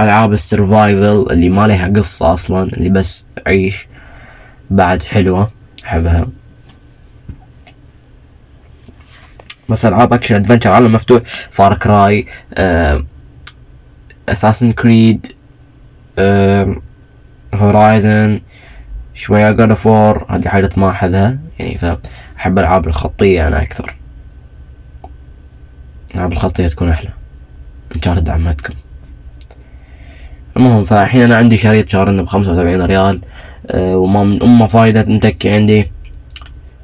ألعاب 0.00 0.32
ال 0.32 0.42
survival 0.42 1.26
اللي 1.30 1.48
ما 1.48 1.66
لها 1.66 1.88
قصة 1.88 2.32
أصلا 2.32 2.62
اللي 2.62 2.88
بس 2.88 3.26
عيش 3.46 3.86
بعد 4.70 5.02
حلوة. 5.02 5.50
احبها 5.84 6.26
بس 9.68 9.84
العاب 9.84 10.12
action 10.12 10.34
adventure 10.34 10.70
عالم 10.70 10.92
مفتوح 10.92 11.22
Far 11.50 11.78
Cry 11.78 12.26
Assassin's 14.28 14.72
Creed 14.72 15.26
Horizon 17.54 18.40
شوية 19.14 19.50
God 19.50 19.70
of 19.70 19.86
War 19.86 20.26
هذه 20.28 20.48
حاجات 20.48 20.78
ما 20.78 20.90
احبها 20.90 21.38
يعني 21.58 21.78
فاحب 21.78 22.58
الالعاب 22.58 22.86
الخطية 22.86 23.46
أنا 23.48 23.62
أكثر. 23.62 23.96
الالعاب 26.10 26.32
الخطية 26.32 26.68
تكون 26.68 26.90
أحلى. 26.90 27.10
Uncharted 27.96 28.28
عمتكم. 28.28 28.74
المهم 30.56 30.84
فالحين 30.84 31.22
أنا 31.22 31.36
عندي 31.36 31.56
شريط 31.56 31.88
شارنه 31.88 32.22
بخمسة 32.22 32.50
وسبعين 32.50 32.82
ريال. 32.82 33.20
وما 33.74 34.24
من 34.24 34.42
أمة 34.42 34.66
فايدة 34.66 35.04
متكي 35.08 35.50
عندي. 35.50 35.92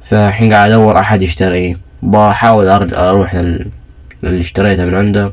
فالحين 0.03 0.53
قاعد 0.53 0.71
أدور 0.71 0.99
أحد 0.99 1.21
يشتريه 1.21 1.77
بحاول 2.03 2.67
ارجع 2.67 3.09
أروح 3.09 3.35
لل... 3.35 3.71
للي 4.23 4.39
اشتريته 4.39 4.85
من 4.85 4.95
عنده. 4.95 5.31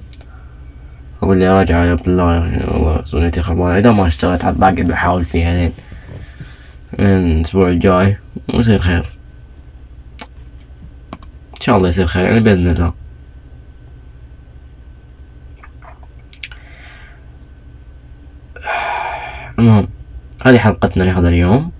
أقول 1.22 1.38
لي 1.38 1.48
راجع 1.48 1.84
يا 1.84 1.94
بالله 1.94 2.38
والله 2.72 3.04
سنتي 3.04 3.42
خربانة. 3.42 3.78
إذا 3.78 3.92
ما 3.92 4.06
اشتغلت 4.06 4.44
عاد 4.44 4.58
باقي 4.58 4.82
بحاول 4.82 5.24
فيها 5.24 5.56
لين 5.56 5.72
الأسبوع 6.98 7.68
الجاي. 7.68 8.16
ويصير 8.54 8.78
خير. 8.78 9.04
إن 11.54 11.60
شاء 11.60 11.76
الله 11.76 11.88
يصير 11.88 12.06
خير 12.06 12.24
يعني 12.24 12.40
بإذن 12.40 12.66
الله. 12.66 12.92
المهم. 19.58 19.88
هذه 20.44 20.58
حلقتنا 20.58 21.02
لهذا 21.02 21.28
اليوم. 21.28 21.70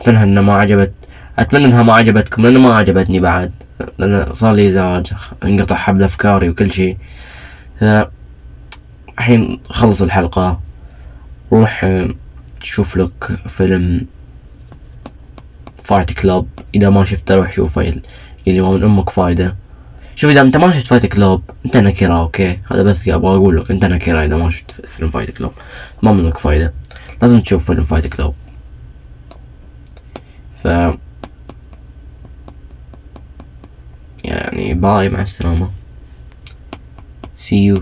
أتمنى 0.00 0.22
إنها 0.22 0.42
ما 0.42 0.54
عجبت 0.54 0.92
أتمنى 1.38 1.64
إنها 1.64 1.82
ما 1.82 1.94
عجبتكم 1.94 2.42
لأن 2.42 2.58
ما 2.58 2.74
عجبتني 2.74 3.20
بعد. 3.20 3.52
لأن 3.98 4.34
صار 4.34 4.52
لي 4.52 4.68
إزعاج 4.68 5.12
انقطع 5.44 5.76
حبل 5.76 6.02
أفكاري 6.02 6.48
وكل 6.48 6.72
شيء. 6.72 6.96
الحين 9.18 9.60
خلص 9.70 10.02
الحلقة. 10.02 10.60
روح 11.52 12.04
شوف 12.62 12.96
لك 12.96 13.38
فيلم 13.46 14.06
Fight 15.84 16.12
Club 16.12 16.48
إذا 16.74 16.90
ما 16.90 17.04
شفته 17.04 17.34
روح 17.34 17.52
شوفه 17.52 18.00
اللي 18.48 18.60
هو 18.60 18.72
من 18.72 18.84
أمك 18.84 19.10
فايدة. 19.10 19.56
شوف 20.16 20.30
إذا 20.30 20.40
أنت 20.40 20.56
ما 20.56 20.72
شفت 20.72 20.86
Fight 20.86 21.06
Club 21.06 21.42
أنت 21.66 21.76
نكرة 21.76 22.18
okay؟ 22.18 22.56
هذا 22.70 22.82
بس 22.82 23.08
أبغى 23.08 23.36
أقول 23.36 23.56
لك 23.56 23.70
أنت 23.70 23.84
نكرة 23.84 24.24
إذا 24.24 24.36
ما 24.36 24.50
شفت 24.50 24.86
فيلم 24.86 25.10
Fight 25.10 25.38
Club 25.38 25.52
ما 26.02 26.12
منك 26.12 26.38
فايدة. 26.38 26.72
لازم 27.21 27.39
تشوف 27.39 27.65
فيلم 27.65 27.83
فايت 27.83 28.07
كلوب 28.07 28.35
ف 30.63 30.67
يعني 34.23 34.73
باي 34.73 35.09
مع 35.09 35.21
السلامة 35.21 35.69
see 37.35 37.61
you 37.69 37.77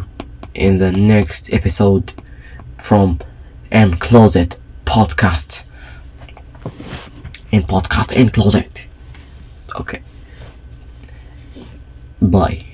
in 0.56 0.78
the 0.80 0.92
next 0.92 1.54
episode 1.54 2.14
from 2.78 3.18
and 3.72 4.00
closet 4.00 4.58
podcast 4.86 5.52
in 7.52 7.62
podcast 7.64 8.10
and 8.20 8.32
closet 8.34 8.88
okay 9.82 10.02
bye 12.22 12.65